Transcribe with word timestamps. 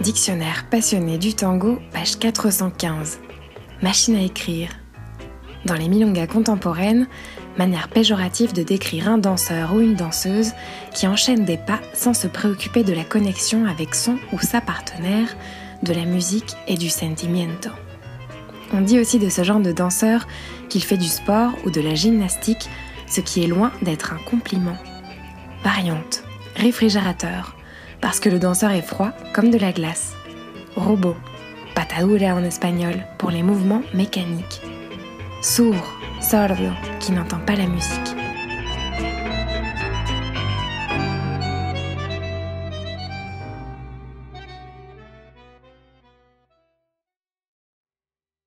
dictionnaire 0.00 0.66
passionné 0.70 1.18
du 1.18 1.34
tango, 1.34 1.78
page 1.92 2.18
415. 2.18 3.18
Machine 3.82 4.16
à 4.16 4.22
écrire. 4.22 4.70
Dans 5.64 5.74
les 5.74 5.88
milongas 5.88 6.28
contemporaines, 6.28 7.08
manière 7.58 7.88
péjorative 7.88 8.52
de 8.52 8.62
décrire 8.62 9.08
un 9.08 9.18
danseur 9.18 9.74
ou 9.74 9.80
une 9.80 9.96
danseuse 9.96 10.52
qui 10.94 11.08
enchaîne 11.08 11.44
des 11.44 11.56
pas 11.56 11.80
sans 11.94 12.14
se 12.14 12.28
préoccuper 12.28 12.84
de 12.84 12.92
la 12.92 13.04
connexion 13.04 13.66
avec 13.66 13.94
son 13.94 14.18
ou 14.32 14.38
sa 14.38 14.60
partenaire, 14.60 15.36
de 15.82 15.92
la 15.92 16.04
musique 16.04 16.56
et 16.68 16.76
du 16.76 16.88
sentimiento. 16.88 17.70
On 18.72 18.80
dit 18.80 19.00
aussi 19.00 19.18
de 19.18 19.28
ce 19.28 19.42
genre 19.42 19.60
de 19.60 19.72
danseur 19.72 20.26
qu'il 20.68 20.82
fait 20.82 20.96
du 20.96 21.08
sport 21.08 21.52
ou 21.64 21.70
de 21.70 21.80
la 21.80 21.94
gymnastique, 21.94 22.68
ce 23.08 23.20
qui 23.20 23.42
est 23.42 23.48
loin 23.48 23.72
d'être 23.82 24.12
un 24.12 24.18
compliment. 24.18 24.76
Variante, 25.64 26.22
réfrigérateur, 26.56 27.57
parce 28.00 28.20
que 28.20 28.28
le 28.28 28.38
danseur 28.38 28.70
est 28.70 28.82
froid 28.82 29.12
comme 29.32 29.50
de 29.50 29.58
la 29.58 29.72
glace. 29.72 30.14
Robot, 30.76 31.16
patadura 31.74 32.34
en 32.34 32.44
espagnol 32.44 32.94
pour 33.18 33.30
les 33.30 33.42
mouvements 33.42 33.82
mécaniques. 33.94 34.62
Sourd, 35.42 35.94
sordo, 36.20 36.70
qui 37.00 37.12
n'entend 37.12 37.38
pas 37.38 37.54
la 37.54 37.66
musique. 37.66 38.17